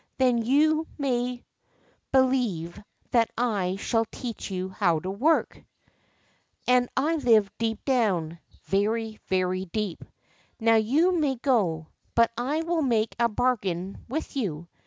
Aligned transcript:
Then 0.17 0.43
you 0.43 0.87
may 0.97 1.43
believe 2.11 2.81
that 3.11 3.29
I 3.37 3.75
shall 3.75 4.05
teach 4.11 4.49
you 4.49 4.69
how 4.69 4.97
to 4.99 5.11
work! 5.11 5.63
and 6.65 6.89
I 6.97 7.17
live 7.17 7.51
deep 7.59 7.85
down— 7.85 8.39
very, 8.63 9.19
very 9.27 9.65
deep! 9.65 10.03
Now 10.59 10.77
you 10.77 11.11
may 11.19 11.35
go; 11.35 11.89
but 12.15 12.31
I 12.35 12.63
will 12.63 12.81
make 12.81 13.15
a 13.19 13.29
bargain 13.29 14.03
with 14.09 14.35
you. 14.35 14.67